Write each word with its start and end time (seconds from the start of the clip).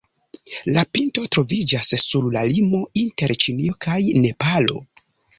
La 0.75 0.83
pinto 0.95 1.25
troviĝas 1.35 1.89
sur 2.03 2.29
la 2.35 2.43
limo 2.51 2.79
inter 3.01 3.33
Ĉinio 3.43 3.75
kaj 3.87 3.99
Nepalo. 4.23 4.81